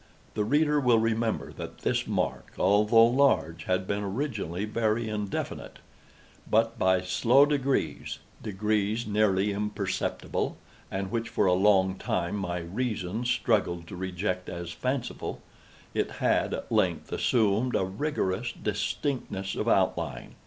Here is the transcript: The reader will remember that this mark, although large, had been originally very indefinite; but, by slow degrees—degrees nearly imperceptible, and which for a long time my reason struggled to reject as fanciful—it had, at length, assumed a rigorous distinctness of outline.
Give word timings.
The 0.33 0.43
reader 0.43 0.79
will 0.79 0.97
remember 0.97 1.53
that 1.53 1.81
this 1.81 2.07
mark, 2.07 2.53
although 2.57 3.05
large, 3.05 3.65
had 3.65 3.85
been 3.85 4.01
originally 4.01 4.65
very 4.65 5.07
indefinite; 5.07 5.77
but, 6.49 6.79
by 6.79 7.01
slow 7.01 7.45
degrees—degrees 7.45 9.05
nearly 9.05 9.51
imperceptible, 9.51 10.57
and 10.89 11.11
which 11.11 11.29
for 11.29 11.45
a 11.45 11.53
long 11.53 11.99
time 11.99 12.35
my 12.35 12.61
reason 12.61 13.25
struggled 13.25 13.85
to 13.89 13.95
reject 13.95 14.49
as 14.49 14.71
fanciful—it 14.71 16.11
had, 16.13 16.55
at 16.55 16.71
length, 16.71 17.11
assumed 17.11 17.75
a 17.75 17.85
rigorous 17.85 18.51
distinctness 18.53 19.53
of 19.53 19.67
outline. 19.67 20.33